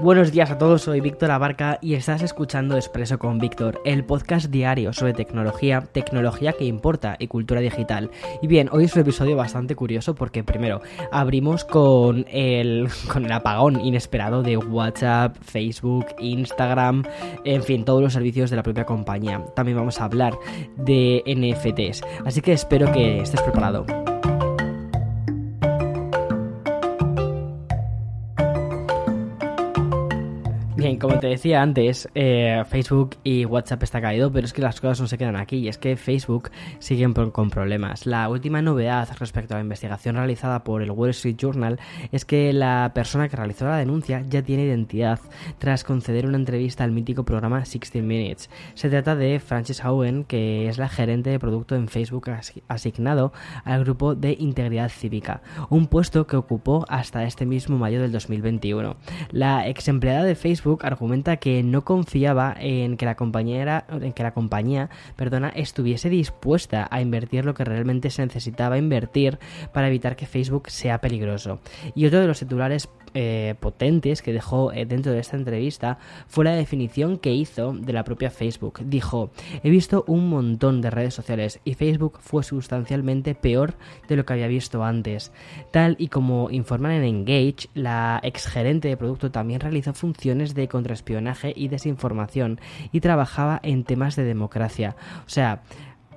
Buenos 0.00 0.32
días 0.32 0.50
a 0.50 0.58
todos, 0.58 0.82
soy 0.82 1.00
Víctor 1.00 1.30
Abarca 1.30 1.78
y 1.80 1.94
estás 1.94 2.20
escuchando 2.20 2.76
Expreso 2.76 3.16
con 3.16 3.38
Víctor, 3.38 3.80
el 3.84 4.04
podcast 4.04 4.46
diario 4.46 4.92
sobre 4.92 5.14
tecnología, 5.14 5.82
tecnología 5.92 6.52
que 6.52 6.64
importa 6.64 7.16
y 7.18 7.28
cultura 7.28 7.60
digital. 7.60 8.10
Y 8.42 8.48
bien, 8.48 8.68
hoy 8.72 8.84
es 8.84 8.94
un 8.96 9.02
episodio 9.02 9.36
bastante 9.36 9.76
curioso 9.76 10.16
porque 10.16 10.42
primero 10.42 10.82
abrimos 11.12 11.64
con 11.64 12.26
el, 12.28 12.88
con 13.12 13.24
el 13.24 13.32
apagón 13.32 13.80
inesperado 13.80 14.42
de 14.42 14.56
WhatsApp, 14.56 15.36
Facebook, 15.40 16.06
Instagram, 16.18 17.04
en 17.44 17.62
fin, 17.62 17.84
todos 17.84 18.02
los 18.02 18.12
servicios 18.12 18.50
de 18.50 18.56
la 18.56 18.64
propia 18.64 18.84
compañía. 18.84 19.44
También 19.54 19.78
vamos 19.78 20.00
a 20.00 20.04
hablar 20.06 20.34
de 20.76 21.22
NFTs, 21.24 22.02
así 22.26 22.40
que 22.40 22.52
espero 22.52 22.90
que 22.90 23.20
estés 23.20 23.40
preparado. 23.42 23.86
Como 31.04 31.20
te 31.20 31.26
decía 31.26 31.60
antes, 31.60 32.08
eh, 32.14 32.64
Facebook 32.66 33.16
y 33.22 33.44
WhatsApp 33.44 33.82
está 33.82 34.00
caído, 34.00 34.32
pero 34.32 34.46
es 34.46 34.54
que 34.54 34.62
las 34.62 34.80
cosas 34.80 35.02
no 35.02 35.06
se 35.06 35.18
quedan 35.18 35.36
aquí 35.36 35.56
y 35.56 35.68
es 35.68 35.76
que 35.76 35.96
Facebook 35.96 36.50
sigue 36.78 37.04
con 37.30 37.50
problemas. 37.50 38.06
La 38.06 38.26
última 38.30 38.62
novedad 38.62 39.06
respecto 39.18 39.52
a 39.52 39.58
la 39.58 39.62
investigación 39.62 40.16
realizada 40.16 40.64
por 40.64 40.80
el 40.80 40.90
Wall 40.90 41.10
Street 41.10 41.36
Journal 41.36 41.78
es 42.10 42.24
que 42.24 42.54
la 42.54 42.92
persona 42.94 43.28
que 43.28 43.36
realizó 43.36 43.66
la 43.66 43.76
denuncia 43.76 44.24
ya 44.26 44.40
tiene 44.40 44.64
identidad 44.64 45.20
tras 45.58 45.84
conceder 45.84 46.24
una 46.24 46.38
entrevista 46.38 46.84
al 46.84 46.92
mítico 46.92 47.24
programa 47.24 47.58
16 47.58 48.02
Minutes. 48.02 48.48
Se 48.72 48.88
trata 48.88 49.14
de 49.14 49.40
Frances 49.40 49.84
Howen, 49.84 50.24
que 50.24 50.68
es 50.68 50.78
la 50.78 50.88
gerente 50.88 51.28
de 51.28 51.38
producto 51.38 51.76
en 51.76 51.88
Facebook 51.88 52.30
asignado 52.68 53.34
al 53.64 53.84
grupo 53.84 54.14
de 54.14 54.34
integridad 54.38 54.88
cívica, 54.88 55.42
un 55.68 55.86
puesto 55.86 56.26
que 56.26 56.36
ocupó 56.36 56.86
hasta 56.88 57.24
este 57.24 57.44
mismo 57.44 57.76
mayo 57.76 58.00
del 58.00 58.12
2021. 58.12 58.96
La 59.32 59.68
ex 59.68 59.88
empleada 59.88 60.24
de 60.24 60.34
Facebook 60.34 60.86
argumenta 60.94 61.36
que 61.36 61.62
no 61.62 61.84
confiaba 61.84 62.56
en 62.58 62.96
que 62.96 63.04
la 63.04 63.14
compañía, 63.14 63.84
en 63.88 64.12
que 64.12 64.22
la 64.22 64.32
compañía 64.32 64.90
perdona, 65.16 65.50
estuviese 65.50 66.08
dispuesta 66.08 66.88
a 66.90 67.00
invertir 67.00 67.44
lo 67.44 67.54
que 67.54 67.64
realmente 67.64 68.10
se 68.10 68.22
necesitaba 68.22 68.78
invertir 68.78 69.38
para 69.72 69.88
evitar 69.88 70.16
que 70.16 70.26
Facebook 70.26 70.70
sea 70.70 71.00
peligroso. 71.00 71.60
Y 71.94 72.06
otro 72.06 72.20
de 72.20 72.26
los 72.26 72.38
titulares 72.38 72.88
eh, 73.14 73.54
potentes 73.60 74.22
que 74.22 74.32
dejó 74.32 74.72
eh, 74.72 74.86
dentro 74.86 75.12
de 75.12 75.20
esta 75.20 75.36
entrevista 75.36 75.98
fue 76.26 76.44
la 76.44 76.54
definición 76.54 77.18
que 77.18 77.32
hizo 77.32 77.72
de 77.72 77.92
la 77.92 78.04
propia 78.04 78.30
Facebook. 78.30 78.80
Dijo, 78.84 79.30
he 79.62 79.70
visto 79.70 80.04
un 80.06 80.28
montón 80.28 80.80
de 80.80 80.90
redes 80.90 81.14
sociales 81.14 81.60
y 81.64 81.74
Facebook 81.74 82.18
fue 82.20 82.42
sustancialmente 82.42 83.34
peor 83.34 83.74
de 84.08 84.16
lo 84.16 84.24
que 84.24 84.32
había 84.32 84.48
visto 84.48 84.84
antes. 84.84 85.32
Tal 85.70 85.96
y 85.98 86.08
como 86.08 86.50
informan 86.50 86.92
en 86.92 87.04
Engage, 87.04 87.68
la 87.74 88.20
exgerente 88.22 88.88
de 88.88 88.96
producto 88.96 89.30
también 89.30 89.60
realizó 89.60 89.94
funciones 89.94 90.54
de 90.54 90.68
contraespionaje 90.68 91.52
y 91.54 91.68
desinformación 91.68 92.60
y 92.92 93.00
trabajaba 93.00 93.60
en 93.62 93.84
temas 93.84 94.16
de 94.16 94.24
democracia. 94.24 94.96
O 95.26 95.28
sea, 95.28 95.62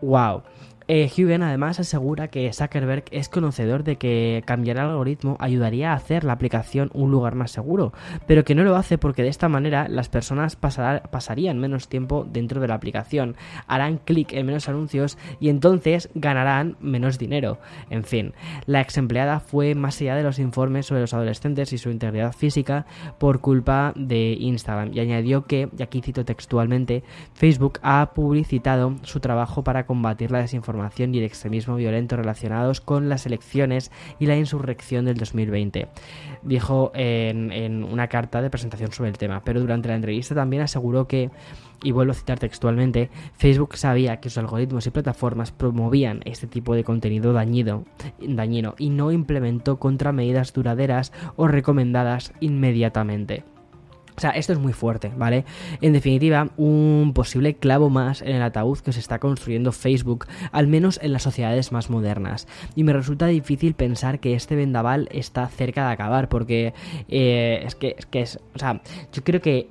wow. 0.02 0.44
Eh, 0.90 1.12
además 1.44 1.82
asegura 1.82 2.30
que 2.30 2.52
Zuckerberg 2.54 3.04
es 3.12 3.28
conocedor 3.28 3.84
de 3.84 3.98
que 3.98 4.42
cambiar 4.46 4.78
el 4.78 4.84
algoritmo 4.84 5.36
ayudaría 5.40 5.92
a 5.92 5.96
hacer 5.96 6.24
la 6.24 6.32
aplicación 6.32 6.90
un 6.94 7.12
lugar 7.12 7.36
más 7.36 7.52
seguro, 7.52 7.92
pero 8.26 8.46
que 8.46 8.56
no 8.56 8.64
lo 8.64 8.78
hace 8.78 8.98
porque 8.98 9.22
de 9.22 9.28
esta 9.28 9.50
manera 9.50 9.90
las 9.90 10.08
personas 10.08 10.56
pasarían 10.56 11.60
menos 11.60 11.90
tiempo 11.90 12.26
dentro 12.32 12.62
de 12.62 12.70
la 12.70 12.76
aplicación, 12.76 13.36
harán 13.68 13.98
clic 13.98 14.32
en 14.32 14.46
menos 14.46 14.70
anuncios 14.70 15.18
y 15.42 15.50
entonces 15.50 16.10
ganarán 16.16 16.78
menos 16.80 17.18
dinero. 17.18 17.60
En 17.90 18.06
fin, 18.06 18.34
la 18.66 18.80
ex 18.80 18.98
empleada 18.98 19.42
fue 19.42 19.76
más 19.76 20.00
allá 20.00 20.16
de 20.16 20.24
los 20.24 20.40
informes 20.40 20.86
sobre 20.86 21.02
los 21.02 21.14
adolescentes 21.14 21.74
y 21.74 21.78
su 21.78 21.90
integridad 21.90 22.32
física 22.32 22.86
por 23.18 23.42
culpa 23.42 23.92
de 23.96 24.38
Instagram 24.40 24.94
y 24.94 25.02
añadió 25.02 25.46
que, 25.48 25.68
y 25.78 25.84
aquí 25.84 26.02
cito 26.02 26.24
textualmente, 26.24 27.04
Facebook 27.34 27.80
ha 27.82 28.14
publicitado 28.14 28.96
su 29.04 29.20
trabajo 29.20 29.66
para 29.66 29.86
combatir 29.86 30.32
la 30.32 30.40
desinformación 30.40 30.77
y 30.98 31.18
el 31.18 31.24
extremismo 31.24 31.76
violento 31.76 32.16
relacionados 32.16 32.82
con 32.82 33.10
las 33.10 33.26
elecciones 33.26 33.92
y 34.20 34.26
la 34.26 34.38
insurrección 34.38 35.06
del 35.06 35.18
2020. 35.18 35.88
Dijo 36.44 36.92
en, 36.94 37.84
una 37.84 38.08
carta 38.08 38.42
de 38.42 38.50
presentación 38.50 38.92
sobre 38.92 39.10
el 39.10 39.18
tema, 39.18 39.42
pero 39.44 39.60
durante 39.60 39.90
la 39.90 39.96
entrevista 39.96 40.36
también 40.36 40.64
aseguró 40.64 41.08
que 41.08 41.30
y 41.84 41.92
vuelvo 41.92 42.12
a 42.12 42.16
citar 42.16 42.40
textualmente, 42.40 43.12
Facebook 43.34 43.78
sabía 43.78 44.20
que 44.20 44.30
sus 44.30 44.40
algoritmos 44.40 44.88
y 44.88 44.90
plataformas 44.90 45.52
promovían 45.52 46.22
este 46.26 46.48
tipo 46.48 46.74
de 46.74 46.84
contenido 46.84 47.34
dañino 47.34 47.86
y 48.80 48.90
no 48.90 49.12
implementó 49.12 49.78
contramedidas 49.78 50.54
duraderas 50.54 51.14
o 51.36 51.48
recomendadas 51.48 52.34
inmediatamente. 52.40 53.44
O 54.18 54.20
sea, 54.22 54.32
esto 54.32 54.52
es 54.52 54.58
muy 54.58 54.74
fuerte, 54.74 55.12
¿vale? 55.16 55.46
En 55.80 55.94
definitiva, 55.94 56.50
un 56.58 57.12
posible 57.14 57.56
clavo 57.56 57.92
más 57.92 58.24
en 58.24 58.30
el 58.36 58.42
ataúd 58.42 58.80
que 58.80 58.92
se 58.92 59.00
está 59.00 59.20
construyendo 59.20 59.72
Facebook, 59.72 60.26
al 60.52 60.66
menos 60.66 61.00
en 61.04 61.14
las 61.14 61.22
sociedades 61.22 61.72
más 61.72 61.92
modernas. 61.92 62.48
Y 62.76 62.84
me 62.84 62.94
resulta 62.94 63.28
difícil 63.28 63.76
pensar 63.76 64.20
que 64.20 64.34
este 64.34 64.56
vendaval 64.56 65.08
está 65.12 65.48
cerca 65.50 65.86
de 65.86 65.94
acabar, 65.94 66.30
porque 66.30 66.74
eh, 67.10 67.62
es 67.64 67.76
que 67.76 67.96
es 67.96 68.08
que 68.08 68.22
es, 68.22 68.40
o 68.56 68.58
sea, 68.60 68.82
yo 69.14 69.24
creo 69.24 69.40
que 69.40 69.70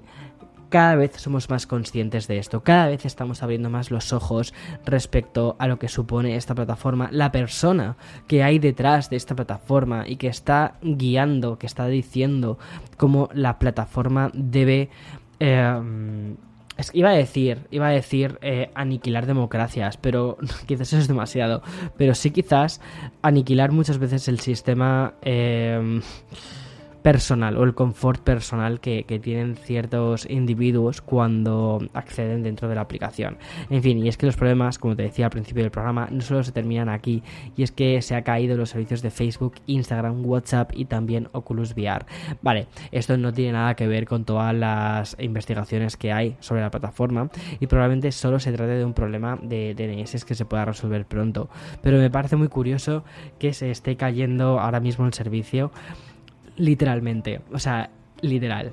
cada 0.68 0.96
vez 0.96 1.16
somos 1.16 1.50
más 1.50 1.66
conscientes 1.66 2.26
de 2.26 2.38
esto, 2.38 2.62
cada 2.62 2.88
vez 2.88 3.04
estamos 3.04 3.42
abriendo 3.42 3.70
más 3.70 3.90
los 3.90 4.12
ojos 4.12 4.54
respecto 4.84 5.56
a 5.58 5.66
lo 5.66 5.78
que 5.78 5.88
supone 5.88 6.36
esta 6.36 6.54
plataforma, 6.54 7.08
la 7.12 7.32
persona 7.32 7.96
que 8.26 8.42
hay 8.42 8.58
detrás 8.58 9.10
de 9.10 9.16
esta 9.16 9.34
plataforma 9.34 10.08
y 10.08 10.16
que 10.16 10.28
está 10.28 10.74
guiando, 10.82 11.58
que 11.58 11.66
está 11.66 11.86
diciendo 11.86 12.58
cómo 12.96 13.28
la 13.32 13.58
plataforma 13.58 14.30
debe... 14.34 14.90
Eh, 15.40 16.34
iba 16.92 17.10
a 17.10 17.14
decir, 17.14 17.66
iba 17.70 17.88
a 17.88 17.90
decir 17.90 18.38
eh, 18.42 18.70
aniquilar 18.74 19.26
democracias, 19.26 19.96
pero 19.96 20.36
quizás 20.66 20.88
eso 20.88 20.98
es 20.98 21.08
demasiado. 21.08 21.62
Pero 21.96 22.14
sí 22.14 22.30
quizás 22.30 22.80
aniquilar 23.22 23.72
muchas 23.72 23.98
veces 23.98 24.28
el 24.28 24.40
sistema 24.40 25.14
eh, 25.22 26.00
personal 27.06 27.56
o 27.56 27.62
el 27.62 27.72
confort 27.72 28.20
personal 28.20 28.80
que, 28.80 29.04
tienen 29.22 29.54
ciertos 29.54 30.28
individuos 30.28 31.00
cuando 31.00 31.80
acceden 31.94 32.42
dentro 32.42 32.68
de 32.68 32.74
la 32.74 32.80
aplicación. 32.80 33.38
En 33.70 33.80
fin, 33.80 34.04
y 34.04 34.08
es 34.08 34.16
que 34.16 34.26
los 34.26 34.34
problemas, 34.34 34.80
como 34.80 34.96
te 34.96 35.04
decía 35.04 35.26
al 35.26 35.30
principio 35.30 35.62
del 35.62 35.70
programa, 35.70 36.08
no 36.10 36.20
solo 36.20 36.42
se 36.42 36.50
terminan 36.50 36.88
aquí, 36.88 37.22
y 37.56 37.62
es 37.62 37.70
que 37.70 38.02
se 38.02 38.16
ha 38.16 38.22
caído 38.22 38.56
los 38.56 38.70
servicios 38.70 39.02
de 39.02 39.12
Facebook, 39.12 39.54
Instagram, 39.66 40.26
WhatsApp 40.26 40.72
y 40.74 40.86
también 40.86 41.28
Oculus 41.30 41.76
VR. 41.76 42.06
Vale, 42.42 42.66
esto 42.90 43.16
no 43.16 43.32
tiene 43.32 43.52
nada 43.52 43.76
que 43.76 43.86
ver 43.86 44.06
con 44.06 44.24
todas 44.24 44.52
las 44.52 45.16
investigaciones 45.20 45.96
que 45.96 46.10
hay 46.10 46.36
sobre 46.40 46.62
la 46.62 46.72
plataforma 46.72 47.30
y 47.60 47.68
probablemente 47.68 48.10
solo 48.10 48.40
se 48.40 48.50
trate 48.50 48.72
de 48.72 48.84
un 48.84 48.94
problema 48.94 49.38
de 49.40 49.76
DNS 49.76 50.24
que 50.24 50.34
se 50.34 50.44
pueda 50.44 50.64
resolver 50.64 51.06
pronto. 51.06 51.48
Pero 51.82 51.98
me 51.98 52.10
parece 52.10 52.34
muy 52.34 52.48
curioso 52.48 53.04
que 53.38 53.52
se 53.52 53.70
esté 53.70 53.96
cayendo 53.96 54.58
ahora 54.58 54.80
mismo 54.80 55.06
el 55.06 55.14
servicio 55.14 55.70
literalmente, 56.56 57.40
o 57.52 57.58
sea, 57.58 57.90
literal. 58.20 58.72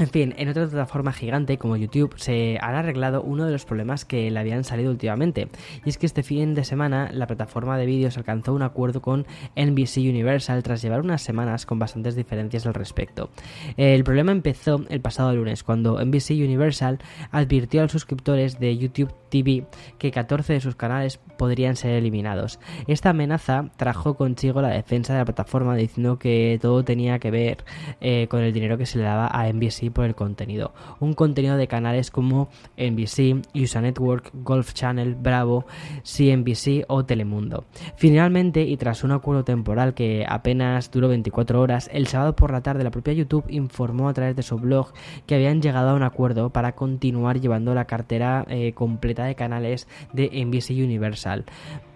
En 0.00 0.08
fin, 0.08 0.34
en 0.38 0.48
otra 0.48 0.66
plataforma 0.66 1.12
gigante 1.12 1.58
como 1.58 1.76
YouTube 1.76 2.14
se 2.16 2.56
han 2.62 2.74
arreglado 2.74 3.20
uno 3.20 3.44
de 3.44 3.52
los 3.52 3.66
problemas 3.66 4.06
que 4.06 4.30
le 4.30 4.40
habían 4.40 4.64
salido 4.64 4.90
últimamente. 4.90 5.48
Y 5.84 5.90
es 5.90 5.98
que 5.98 6.06
este 6.06 6.22
fin 6.22 6.54
de 6.54 6.64
semana 6.64 7.10
la 7.12 7.26
plataforma 7.26 7.76
de 7.76 7.84
vídeos 7.84 8.16
alcanzó 8.16 8.54
un 8.54 8.62
acuerdo 8.62 9.02
con 9.02 9.26
NBC 9.56 9.98
Universal 9.98 10.62
tras 10.62 10.80
llevar 10.80 11.02
unas 11.02 11.20
semanas 11.20 11.66
con 11.66 11.78
bastantes 11.78 12.16
diferencias 12.16 12.66
al 12.66 12.72
respecto. 12.72 13.28
El 13.76 14.02
problema 14.02 14.32
empezó 14.32 14.82
el 14.88 15.02
pasado 15.02 15.34
lunes 15.34 15.62
cuando 15.62 16.02
NBC 16.02 16.30
Universal 16.30 16.98
advirtió 17.30 17.80
a 17.80 17.82
los 17.82 17.92
suscriptores 17.92 18.58
de 18.58 18.78
YouTube 18.78 19.12
TV 19.28 19.66
que 19.98 20.10
14 20.10 20.54
de 20.54 20.60
sus 20.60 20.76
canales 20.76 21.18
podrían 21.38 21.76
ser 21.76 21.92
eliminados. 21.92 22.58
Esta 22.86 23.10
amenaza 23.10 23.70
trajo 23.76 24.14
consigo 24.14 24.62
la 24.62 24.68
defensa 24.70 25.12
de 25.12 25.20
la 25.20 25.24
plataforma 25.24 25.76
diciendo 25.76 26.18
que 26.18 26.58
todo 26.60 26.84
tenía 26.84 27.18
que 27.18 27.30
ver 27.30 27.64
eh, 28.00 28.26
con 28.28 28.40
el 28.40 28.52
dinero 28.52 28.78
que 28.78 28.86
se 28.86 28.98
le 28.98 29.04
daba 29.04 29.28
a 29.28 29.50
NBC 29.50 29.89
por 29.92 30.04
el 30.04 30.14
contenido. 30.14 30.72
Un 30.98 31.14
contenido 31.14 31.56
de 31.56 31.68
canales 31.68 32.10
como 32.10 32.48
NBC, 32.76 33.42
USA 33.54 33.80
Network, 33.80 34.30
Golf 34.34 34.72
Channel, 34.72 35.14
Bravo, 35.14 35.66
CNBC 36.02 36.84
o 36.88 37.04
Telemundo. 37.04 37.64
Finalmente, 37.96 38.62
y 38.62 38.76
tras 38.76 39.04
un 39.04 39.12
acuerdo 39.12 39.44
temporal 39.44 39.94
que 39.94 40.24
apenas 40.28 40.90
duró 40.90 41.08
24 41.08 41.60
horas, 41.60 41.90
el 41.92 42.06
sábado 42.06 42.36
por 42.36 42.52
la 42.52 42.62
tarde 42.62 42.84
la 42.84 42.90
propia 42.90 43.12
YouTube 43.12 43.44
informó 43.48 44.08
a 44.08 44.14
través 44.14 44.36
de 44.36 44.42
su 44.42 44.56
blog 44.56 44.92
que 45.26 45.34
habían 45.34 45.62
llegado 45.62 45.90
a 45.90 45.94
un 45.94 46.02
acuerdo 46.02 46.50
para 46.50 46.72
continuar 46.72 47.40
llevando 47.40 47.74
la 47.74 47.86
cartera 47.86 48.44
eh, 48.48 48.72
completa 48.72 49.24
de 49.24 49.34
canales 49.34 49.88
de 50.12 50.30
NBC 50.44 50.70
Universal. 50.70 51.44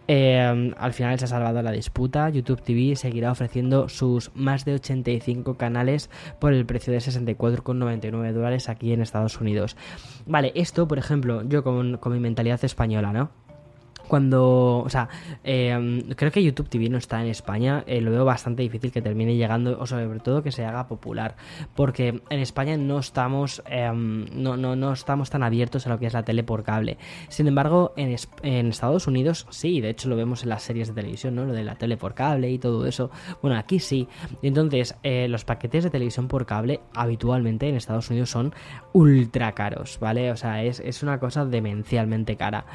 Em, 0.07 0.75
al 0.79 0.93
final 0.93 1.19
se 1.19 1.25
ha 1.25 1.29
salvado 1.29 1.63
la 1.63 1.73
disputa. 1.73 2.29
YouTube 2.29 2.63
TV 2.63 2.97
seguirá 2.97 3.31
ofreciendo 3.31 3.89
sus 3.89 4.31
más 4.35 4.65
de 4.65 4.75
85 4.75 5.57
canales 5.57 6.11
por 6.39 6.53
el 6.53 6.67
precio 6.67 6.93
de 6.93 6.99
64,99 6.99 8.33
dólares 8.33 8.69
aquí 8.69 8.93
en 8.93 9.01
Estados 9.01 9.41
Unidos. 9.41 9.77
Vale, 10.27 10.53
esto, 10.55 10.87
por 10.87 10.99
ejemplo, 10.99 11.43
yo 11.43 11.65
con, 11.65 11.97
con 11.99 12.13
mi 12.13 12.21
mentalidad 12.21 12.63
española, 12.65 13.13
¿no? 13.13 13.44
Cuando, 14.09 14.79
o 14.79 14.89
sea, 14.89 15.09
em, 15.43 16.03
creo 16.17 16.31
que 16.31 16.43
YouTube 16.43 16.69
TV 16.69 16.89
no 16.89 16.99
está 16.99 17.23
en 17.23 17.29
España, 17.29 17.85
eh, 17.87 18.01
lo 18.01 18.11
veo 18.11 18.25
bastante 18.25 18.63
difícil 18.63 18.93
que 18.93 19.03
termine 19.03 19.37
llegando, 19.37 19.79
o 19.81 19.87
sobre 19.87 20.21
todo 20.21 20.43
que 20.43 20.53
se 20.53 20.65
haga 20.65 20.87
popular, 20.87 21.37
porque 21.75 22.21
en 22.31 22.41
España 22.41 22.77
no 22.77 22.99
estamos, 22.99 23.63
em, 23.67 24.27
no, 24.33 24.57
no, 24.57 24.77
no, 24.77 24.93
estamos 24.93 25.31
tan 25.31 25.43
abiertos 25.43 25.87
a 25.87 25.91
lo 25.91 25.99
que 25.99 26.07
es 26.07 26.13
la 26.13 26.23
tele 26.23 26.45
por 26.45 26.63
cable. 26.63 26.99
Sin 27.29 27.47
embargo, 27.47 27.93
en, 27.97 28.15
Estados 28.69 29.07
Unidos 29.07 29.47
sí, 29.51 29.81
de 29.81 29.91
hecho 29.91 30.09
lo 30.09 30.17
vemos 30.17 30.43
en 30.43 30.49
las 30.49 30.63
series 30.63 30.89
de 30.89 30.95
televisión, 30.95 31.35
¿no? 31.35 31.45
Lo 31.45 31.53
de 31.53 31.65
la 31.65 31.77
tele 31.77 31.97
por 31.97 32.15
cable 32.15 32.51
y 32.51 32.59
todo 32.59 32.87
eso. 32.87 33.11
Bueno, 33.43 33.57
aquí 33.57 33.79
sí. 33.79 34.09
Entonces, 34.43 34.97
eh, 35.03 35.29
los 35.29 35.45
paquetes 35.45 35.85
de 35.85 35.91
televisión 35.91 36.29
por 36.29 36.47
cable 36.47 36.81
habitualmente 36.95 37.69
en 37.69 37.77
Estados 37.77 38.11
Unidos 38.11 38.31
son 38.31 38.55
ultra 38.93 39.53
caros, 39.53 39.99
¿vale? 40.01 40.31
O 40.31 40.37
sea, 40.37 40.63
es, 40.63 40.81
es 40.81 41.03
una 41.03 41.19
cosa 41.19 41.45
demencialmente 41.45 42.37
cara. 42.37 42.67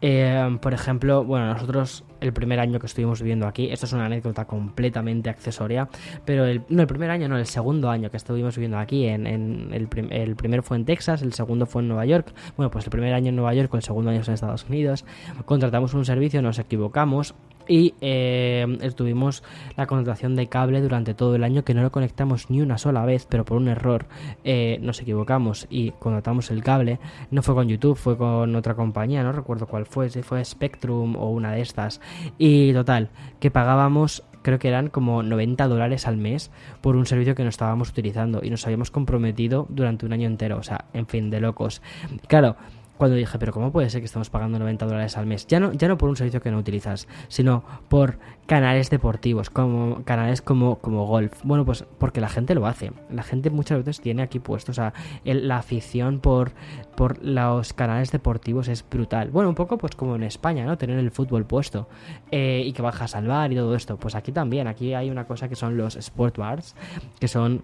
Eh, 0.00 0.58
por 0.60 0.74
ejemplo, 0.74 1.24
bueno, 1.24 1.46
nosotros 1.54 2.04
el 2.20 2.32
primer 2.32 2.60
año 2.60 2.78
que 2.78 2.86
estuvimos 2.86 3.20
viviendo 3.20 3.46
aquí, 3.46 3.70
esto 3.70 3.86
es 3.86 3.92
una 3.92 4.06
anécdota 4.06 4.44
completamente 4.44 5.30
accesoria, 5.30 5.88
pero 6.24 6.44
el, 6.44 6.62
no 6.68 6.82
el 6.82 6.86
primer 6.86 7.10
año, 7.10 7.28
no, 7.28 7.38
el 7.38 7.46
segundo 7.46 7.88
año 7.90 8.10
que 8.10 8.16
estuvimos 8.16 8.56
viviendo 8.56 8.78
aquí, 8.78 9.06
en, 9.06 9.26
el, 9.26 9.88
el, 10.10 10.36
primero 10.36 10.62
fue 10.62 10.76
en 10.76 10.84
Texas, 10.84 11.22
el 11.22 11.32
segundo 11.32 11.66
fue 11.66 11.82
en 11.82 11.88
Nueva 11.88 12.04
York, 12.06 12.32
bueno, 12.56 12.70
pues 12.70 12.84
el 12.84 12.90
primer 12.90 13.14
año 13.14 13.30
en 13.30 13.36
Nueva 13.36 13.54
York, 13.54 13.72
el 13.74 13.82
segundo 13.82 14.10
año 14.10 14.22
en 14.26 14.32
Estados 14.32 14.66
Unidos, 14.68 15.04
contratamos 15.44 15.94
un 15.94 16.04
servicio, 16.04 16.42
nos 16.42 16.58
equivocamos, 16.58 17.34
y 17.68 17.94
eh, 18.00 18.66
tuvimos 18.94 19.42
la 19.76 19.86
contratación 19.86 20.36
de 20.36 20.48
cable 20.48 20.80
durante 20.80 21.14
todo 21.14 21.34
el 21.34 21.44
año 21.44 21.64
que 21.64 21.74
no 21.74 21.82
lo 21.82 21.92
conectamos 21.92 22.50
ni 22.50 22.60
una 22.60 22.78
sola 22.78 23.04
vez, 23.04 23.26
pero 23.28 23.44
por 23.44 23.56
un 23.56 23.68
error 23.68 24.06
eh, 24.44 24.78
nos 24.82 25.00
equivocamos 25.00 25.66
y 25.70 25.92
contratamos 25.92 26.50
el 26.50 26.62
cable. 26.62 26.98
No 27.30 27.42
fue 27.42 27.54
con 27.54 27.68
YouTube, 27.68 27.96
fue 27.96 28.16
con 28.16 28.54
otra 28.56 28.74
compañía, 28.74 29.22
no 29.22 29.32
recuerdo 29.32 29.66
cuál 29.66 29.86
fue, 29.86 30.08
si 30.08 30.22
fue 30.22 30.44
Spectrum 30.44 31.16
o 31.16 31.30
una 31.30 31.52
de 31.52 31.60
estas. 31.60 32.00
Y 32.38 32.72
total, 32.72 33.10
que 33.40 33.50
pagábamos 33.50 34.22
creo 34.42 34.60
que 34.60 34.68
eran 34.68 34.90
como 34.90 35.24
90 35.24 35.66
dólares 35.66 36.06
al 36.06 36.18
mes 36.18 36.52
por 36.80 36.94
un 36.94 37.04
servicio 37.04 37.34
que 37.34 37.42
no 37.42 37.48
estábamos 37.48 37.90
utilizando 37.90 38.42
y 38.44 38.50
nos 38.50 38.64
habíamos 38.64 38.92
comprometido 38.92 39.66
durante 39.68 40.06
un 40.06 40.12
año 40.12 40.28
entero, 40.28 40.58
o 40.58 40.62
sea, 40.62 40.84
en 40.92 41.08
fin, 41.08 41.30
de 41.30 41.40
locos. 41.40 41.82
Claro, 42.28 42.54
cuando 42.96 43.16
dije, 43.16 43.38
pero 43.38 43.52
¿cómo 43.52 43.72
puede 43.72 43.90
ser 43.90 44.00
que 44.00 44.06
estamos 44.06 44.30
pagando 44.30 44.58
90 44.58 44.86
dólares 44.86 45.16
al 45.16 45.26
mes? 45.26 45.46
Ya 45.46 45.60
no, 45.60 45.72
ya 45.72 45.88
no 45.88 45.98
por 45.98 46.08
un 46.08 46.16
servicio 46.16 46.40
que 46.40 46.50
no 46.50 46.58
utilizas, 46.58 47.06
sino 47.28 47.64
por 47.88 48.18
canales 48.46 48.90
deportivos, 48.90 49.50
como 49.50 50.02
canales 50.04 50.40
como, 50.40 50.76
como 50.76 51.06
golf. 51.06 51.40
Bueno, 51.42 51.64
pues 51.64 51.84
porque 51.98 52.20
la 52.20 52.28
gente 52.28 52.54
lo 52.54 52.66
hace. 52.66 52.92
La 53.10 53.22
gente 53.22 53.50
muchas 53.50 53.78
veces 53.78 54.00
tiene 54.00 54.22
aquí 54.22 54.38
puestos, 54.38 54.78
o 54.78 54.82
sea, 54.82 54.94
la 55.24 55.58
afición 55.58 56.20
por, 56.20 56.52
por 56.96 57.22
los 57.22 57.72
canales 57.72 58.12
deportivos 58.12 58.68
es 58.68 58.84
brutal. 58.88 59.30
Bueno, 59.30 59.48
un 59.48 59.54
poco 59.54 59.78
pues 59.78 59.94
como 59.94 60.16
en 60.16 60.22
España, 60.22 60.64
¿no? 60.64 60.78
Tener 60.78 60.98
el 60.98 61.10
fútbol 61.10 61.44
puesto 61.44 61.88
eh, 62.30 62.62
y 62.64 62.72
que 62.72 62.82
baja 62.82 63.04
a 63.04 63.08
salvar 63.08 63.52
y 63.52 63.56
todo 63.56 63.74
esto. 63.74 63.96
Pues 63.96 64.14
aquí 64.14 64.32
también, 64.32 64.66
aquí 64.68 64.94
hay 64.94 65.10
una 65.10 65.26
cosa 65.26 65.48
que 65.48 65.56
son 65.56 65.76
los 65.76 65.96
sport 65.96 66.38
bars, 66.38 66.74
que 67.18 67.28
son 67.28 67.62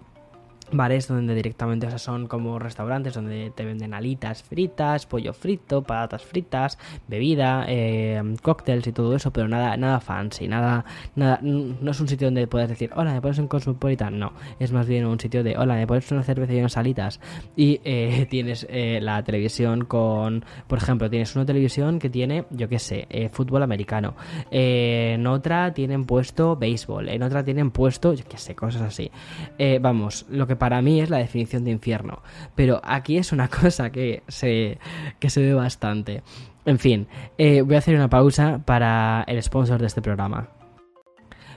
bares 0.73 1.07
donde 1.07 1.35
directamente, 1.35 1.87
o 1.87 1.89
sea, 1.89 1.99
son 1.99 2.27
como 2.27 2.59
restaurantes 2.59 3.13
donde 3.13 3.51
te 3.55 3.65
venden 3.65 3.93
alitas 3.93 4.43
fritas, 4.43 5.05
pollo 5.05 5.33
frito, 5.33 5.81
patatas 5.83 6.23
fritas, 6.23 6.77
bebida, 7.07 7.65
eh, 7.67 8.21
cócteles 8.41 8.87
y 8.87 8.91
todo 8.91 9.15
eso, 9.15 9.31
pero 9.31 9.47
nada, 9.47 9.77
nada 9.77 9.99
fancy, 9.99 10.47
nada, 10.47 10.85
nada, 11.15 11.39
no 11.41 11.91
es 11.91 11.99
un 11.99 12.07
sitio 12.07 12.27
donde 12.27 12.47
puedas 12.47 12.69
decir, 12.69 12.91
hola, 12.95 13.13
me 13.13 13.21
pones 13.21 13.39
un 13.39 13.47
Cosmopolitan, 13.47 14.17
no, 14.17 14.33
es 14.59 14.71
más 14.71 14.87
bien 14.87 15.05
un 15.05 15.19
sitio 15.19 15.43
de, 15.43 15.57
hola, 15.57 15.75
me 15.75 15.87
pones 15.87 16.11
una 16.11 16.23
cerveza 16.23 16.53
y 16.53 16.59
unas 16.59 16.77
alitas 16.77 17.19
y 17.55 17.79
eh, 17.83 18.27
tienes 18.29 18.65
eh, 18.69 18.99
la 19.01 19.23
televisión 19.23 19.85
con, 19.85 20.45
por 20.67 20.79
ejemplo, 20.79 21.09
tienes 21.09 21.35
una 21.35 21.45
televisión 21.45 21.99
que 21.99 22.09
tiene, 22.09 22.45
yo 22.51 22.67
qué 22.69 22.79
sé, 22.79 23.07
fútbol 23.31 23.63
americano, 23.63 24.15
en 24.51 25.25
otra 25.27 25.73
tienen 25.73 26.05
puesto 26.05 26.55
béisbol, 26.55 27.09
en 27.09 27.23
otra 27.23 27.43
tienen 27.43 27.71
puesto, 27.71 28.13
yo 28.13 28.23
qué 28.27 28.37
sé, 28.37 28.55
cosas 28.55 28.81
así, 28.81 29.11
vamos, 29.81 30.25
lo 30.29 30.47
que 30.47 30.55
para 30.63 30.81
mí 30.81 31.01
es 31.01 31.09
la 31.09 31.17
definición 31.17 31.65
de 31.65 31.71
infierno. 31.71 32.21
Pero 32.55 32.79
aquí 32.85 33.17
es 33.17 33.33
una 33.33 33.49
cosa 33.61 33.89
que 33.89 34.23
se, 34.29 34.77
que 35.19 35.29
se 35.29 35.41
ve 35.41 35.53
bastante. 35.53 36.23
En 36.63 36.79
fin, 36.79 37.05
eh, 37.37 37.63
voy 37.63 37.75
a 37.75 37.79
hacer 37.79 37.95
una 37.95 38.09
pausa 38.09 38.61
para 38.63 39.25
el 39.27 39.43
sponsor 39.43 39.81
de 39.81 39.87
este 39.87 40.01
programa. 40.01 40.47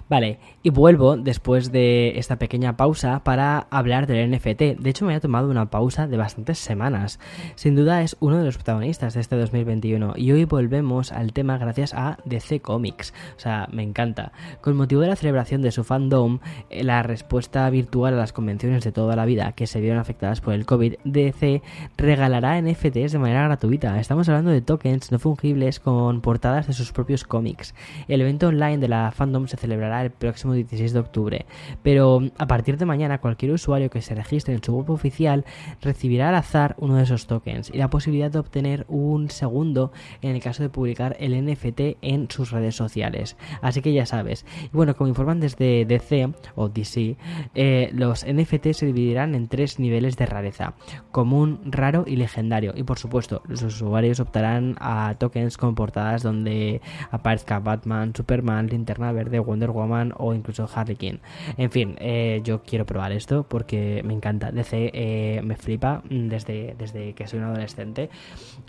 Vale, 0.08 0.38
y 0.62 0.70
vuelvo 0.70 1.16
después 1.16 1.72
de 1.72 2.16
esta 2.16 2.36
pequeña 2.36 2.76
pausa 2.76 3.24
para 3.24 3.66
hablar 3.70 4.06
del 4.06 4.30
NFT. 4.30 4.78
De 4.78 4.90
hecho, 4.90 5.04
me 5.04 5.16
ha 5.16 5.20
tomado 5.20 5.50
una 5.50 5.68
pausa 5.68 6.06
de 6.06 6.16
bastantes 6.16 6.58
semanas. 6.58 7.18
Sin 7.56 7.74
duda 7.74 8.02
es 8.02 8.16
uno 8.20 8.38
de 8.38 8.44
los 8.44 8.54
protagonistas 8.54 9.14
de 9.14 9.20
este 9.20 9.36
2021 9.36 10.14
y 10.14 10.30
hoy 10.30 10.44
volvemos 10.44 11.10
al 11.10 11.32
tema 11.32 11.58
gracias 11.58 11.92
a 11.92 12.18
DC 12.24 12.60
Comics. 12.60 13.12
O 13.36 13.40
sea, 13.40 13.68
me 13.72 13.82
encanta. 13.82 14.30
Con 14.60 14.76
motivo 14.76 15.00
de 15.00 15.08
la 15.08 15.16
celebración 15.16 15.60
de 15.60 15.72
su 15.72 15.82
fandom, 15.82 16.38
eh, 16.70 16.84
la 16.84 17.02
respuesta 17.02 17.68
virtual 17.68 18.14
a 18.14 18.18
las 18.18 18.32
convenciones 18.32 18.84
de 18.84 18.92
toda 18.92 19.16
la 19.16 19.24
vida 19.24 19.52
que 19.52 19.66
se 19.66 19.80
vieron 19.80 19.98
afectadas 19.98 20.40
por 20.40 20.54
el 20.54 20.66
COVID, 20.66 20.94
DC 21.02 21.62
regalará 21.96 22.60
NFTs 22.62 23.10
de 23.10 23.18
manera 23.18 23.42
gratuita. 23.42 23.98
Estamos 23.98 24.28
hablando 24.28 24.52
de 24.52 24.60
tokens 24.60 25.10
no 25.10 25.18
fungibles 25.18 25.80
con 25.80 26.20
portadas 26.20 26.68
de 26.68 26.74
sus 26.74 26.92
propios 26.92 27.24
cómics. 27.24 27.74
El 28.06 28.20
evento 28.20 28.46
online 28.48 28.78
de 28.78 28.86
la 28.86 29.10
fandom 29.10 29.48
se 29.48 29.56
celebrará 29.56 29.95
el 30.04 30.10
próximo 30.10 30.52
16 30.52 30.92
de 30.92 30.98
octubre, 30.98 31.46
pero 31.82 32.22
a 32.38 32.46
partir 32.46 32.76
de 32.76 32.86
mañana 32.86 33.18
cualquier 33.18 33.52
usuario 33.52 33.90
que 33.90 34.02
se 34.02 34.14
registre 34.14 34.54
en 34.54 34.62
su 34.62 34.74
web 34.74 34.90
oficial 34.90 35.44
recibirá 35.80 36.28
al 36.28 36.34
azar 36.34 36.76
uno 36.78 36.96
de 36.96 37.04
esos 37.04 37.26
tokens 37.26 37.70
y 37.72 37.78
la 37.78 37.90
posibilidad 37.90 38.30
de 38.30 38.38
obtener 38.38 38.84
un 38.88 39.30
segundo 39.30 39.92
en 40.22 40.34
el 40.34 40.42
caso 40.42 40.62
de 40.62 40.68
publicar 40.68 41.16
el 41.20 41.32
NFT 41.44 41.98
en 42.02 42.30
sus 42.30 42.50
redes 42.50 42.74
sociales. 42.74 43.36
Así 43.62 43.82
que 43.82 43.92
ya 43.92 44.06
sabes. 44.06 44.44
Y 44.64 44.76
bueno, 44.76 44.96
como 44.96 45.08
informan 45.08 45.40
desde 45.40 45.84
DC 45.84 46.32
o 46.54 46.68
DC, 46.68 47.16
eh, 47.54 47.90
los 47.92 48.24
NFT 48.26 48.72
se 48.72 48.86
dividirán 48.86 49.34
en 49.34 49.48
tres 49.48 49.78
niveles 49.78 50.16
de 50.16 50.26
rareza: 50.26 50.74
común, 51.10 51.60
raro 51.64 52.04
y 52.06 52.16
legendario. 52.16 52.72
Y 52.76 52.82
por 52.82 52.98
supuesto, 52.98 53.42
los 53.46 53.62
usuarios 53.62 54.20
optarán 54.20 54.76
a 54.80 55.14
tokens 55.18 55.56
con 55.56 55.74
portadas 55.74 56.22
donde 56.22 56.80
aparezca 57.10 57.58
Batman, 57.58 58.12
Superman, 58.14 58.68
Linterna 58.68 59.12
Verde, 59.12 59.38
Wonder 59.38 59.70
Woman 59.70 59.85
o 60.16 60.34
incluso 60.34 60.68
Harley 60.72 60.96
Quinn. 60.96 61.20
En 61.56 61.70
fin, 61.70 61.96
eh, 61.98 62.40
yo 62.44 62.62
quiero 62.62 62.84
probar 62.86 63.12
esto 63.12 63.44
porque 63.48 64.02
me 64.04 64.14
encanta. 64.14 64.52
DC 64.52 64.90
eh, 64.92 65.40
me 65.42 65.56
flipa 65.56 66.02
desde, 66.08 66.74
desde 66.78 67.14
que 67.14 67.26
soy 67.26 67.38
un 67.38 67.46
adolescente. 67.46 68.10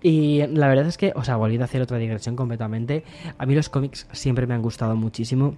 Y 0.02 0.46
la 0.48 0.68
verdad 0.68 0.88
es 0.88 0.98
que, 0.98 1.14
o 1.16 1.24
sea, 1.24 1.36
volviendo 1.36 1.64
a 1.64 1.66
hacer 1.66 1.82
otra 1.82 1.98
digresión 1.98 2.36
completamente, 2.36 3.04
a 3.38 3.46
mí 3.46 3.56
los 3.56 3.70
cómics 3.70 4.08
siempre 4.12 4.48
me 4.48 4.54
han 4.54 4.62
gustado 4.62 4.96
muchísimo. 4.96 5.58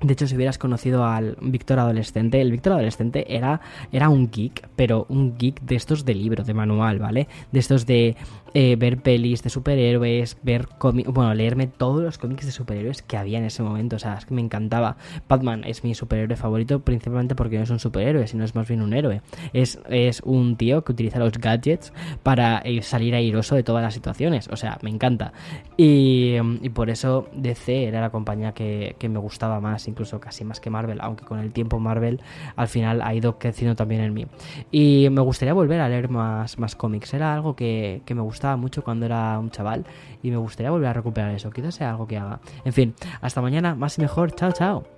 De 0.00 0.12
hecho, 0.12 0.26
si 0.26 0.36
hubieras 0.36 0.58
conocido 0.58 1.04
al 1.04 1.36
Víctor 1.40 1.78
adolescente, 1.78 2.40
el 2.40 2.52
Víctor 2.52 2.74
adolescente 2.74 3.34
era, 3.34 3.60
era 3.92 4.08
un 4.08 4.30
geek, 4.30 4.68
pero 4.76 5.06
un 5.08 5.38
geek 5.38 5.60
de 5.62 5.76
estos 5.76 6.04
de 6.04 6.14
libro, 6.14 6.44
de 6.44 6.54
manual, 6.54 6.98
¿vale? 6.98 7.28
De 7.50 7.58
estos 7.58 7.86
de 7.86 8.16
eh, 8.58 8.76
ver 8.76 9.02
pelis 9.02 9.42
de 9.42 9.50
superhéroes, 9.50 10.38
ver 10.42 10.66
cómics, 10.78 11.10
bueno, 11.10 11.34
leerme 11.34 11.66
todos 11.66 12.02
los 12.02 12.16
cómics 12.16 12.46
de 12.46 12.52
superhéroes 12.52 13.02
que 13.02 13.18
había 13.18 13.38
en 13.38 13.44
ese 13.44 13.62
momento, 13.62 13.96
o 13.96 13.98
sea, 13.98 14.14
es 14.14 14.24
que 14.24 14.32
me 14.32 14.40
encantaba. 14.40 14.96
Batman 15.28 15.62
es 15.64 15.84
mi 15.84 15.94
superhéroe 15.94 16.36
favorito 16.36 16.80
principalmente 16.80 17.34
porque 17.34 17.58
no 17.58 17.64
es 17.64 17.70
un 17.70 17.78
superhéroe, 17.78 18.26
sino 18.26 18.44
es 18.44 18.54
más 18.54 18.66
bien 18.66 18.80
un 18.80 18.94
héroe. 18.94 19.20
Es, 19.52 19.78
es 19.90 20.22
un 20.24 20.56
tío 20.56 20.84
que 20.84 20.92
utiliza 20.92 21.18
los 21.18 21.32
gadgets 21.32 21.92
para 22.22 22.58
eh, 22.64 22.80
salir 22.80 23.14
airoso 23.14 23.56
de 23.56 23.62
todas 23.62 23.82
las 23.82 23.92
situaciones, 23.92 24.48
o 24.48 24.56
sea, 24.56 24.78
me 24.80 24.88
encanta. 24.88 25.34
Y, 25.76 26.38
por 26.74 26.88
eso 26.88 27.28
DC 27.34 27.84
era 27.84 28.00
la 28.00 28.10
compañía 28.10 28.52
que, 28.52 28.96
me 29.06 29.18
gustaba 29.18 29.60
más, 29.60 29.85
incluso 29.88 30.20
casi 30.20 30.44
más 30.44 30.60
que 30.60 30.70
Marvel, 30.70 30.98
aunque 31.00 31.24
con 31.24 31.38
el 31.38 31.52
tiempo 31.52 31.78
Marvel 31.78 32.20
al 32.56 32.68
final 32.68 33.02
ha 33.02 33.14
ido 33.14 33.38
creciendo 33.38 33.76
también 33.76 34.00
en 34.02 34.14
mí. 34.14 34.26
Y 34.70 35.08
me 35.10 35.20
gustaría 35.20 35.54
volver 35.54 35.80
a 35.80 35.88
leer 35.88 36.08
más, 36.08 36.58
más 36.58 36.76
cómics, 36.76 37.14
era 37.14 37.34
algo 37.34 37.56
que, 37.56 38.02
que 38.04 38.14
me 38.14 38.22
gustaba 38.22 38.56
mucho 38.56 38.82
cuando 38.82 39.06
era 39.06 39.38
un 39.38 39.50
chaval 39.50 39.84
y 40.22 40.30
me 40.30 40.36
gustaría 40.36 40.70
volver 40.70 40.88
a 40.88 40.92
recuperar 40.92 41.30
eso. 41.32 41.50
Quizás 41.50 41.74
sea 41.74 41.90
algo 41.90 42.06
que 42.06 42.18
haga. 42.18 42.40
En 42.64 42.72
fin, 42.72 42.94
hasta 43.20 43.40
mañana, 43.40 43.74
más 43.74 43.98
y 43.98 44.02
mejor. 44.02 44.32
Chao, 44.32 44.52
chao. 44.52 44.95